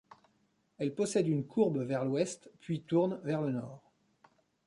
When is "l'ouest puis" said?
2.05-2.81